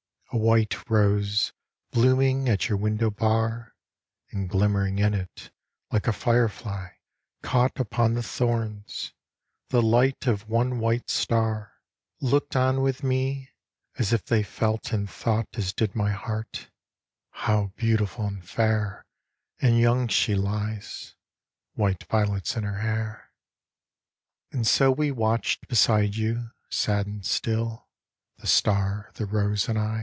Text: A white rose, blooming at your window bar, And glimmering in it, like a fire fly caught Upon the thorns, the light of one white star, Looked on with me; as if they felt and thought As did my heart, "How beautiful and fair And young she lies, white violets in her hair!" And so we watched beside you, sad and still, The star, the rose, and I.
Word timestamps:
A 0.33 0.37
white 0.37 0.89
rose, 0.89 1.51
blooming 1.91 2.47
at 2.47 2.69
your 2.69 2.77
window 2.77 3.09
bar, 3.11 3.75
And 4.31 4.47
glimmering 4.49 4.97
in 4.97 5.13
it, 5.13 5.51
like 5.91 6.07
a 6.07 6.13
fire 6.13 6.47
fly 6.47 6.93
caught 7.43 7.77
Upon 7.77 8.13
the 8.13 8.23
thorns, 8.23 9.11
the 9.71 9.81
light 9.81 10.27
of 10.27 10.47
one 10.47 10.79
white 10.79 11.09
star, 11.09 11.73
Looked 12.21 12.55
on 12.55 12.79
with 12.79 13.03
me; 13.03 13.49
as 13.97 14.13
if 14.13 14.23
they 14.23 14.41
felt 14.41 14.93
and 14.93 15.09
thought 15.09 15.49
As 15.55 15.73
did 15.73 15.97
my 15.97 16.11
heart, 16.13 16.69
"How 17.31 17.73
beautiful 17.75 18.25
and 18.25 18.41
fair 18.47 19.05
And 19.59 19.77
young 19.77 20.07
she 20.07 20.33
lies, 20.35 21.13
white 21.73 22.05
violets 22.05 22.55
in 22.55 22.63
her 22.63 22.79
hair!" 22.79 23.31
And 24.53 24.65
so 24.65 24.91
we 24.93 25.11
watched 25.11 25.67
beside 25.67 26.15
you, 26.15 26.51
sad 26.69 27.05
and 27.05 27.25
still, 27.25 27.89
The 28.37 28.47
star, 28.47 29.11
the 29.15 29.25
rose, 29.25 29.67
and 29.67 29.77
I. 29.77 29.99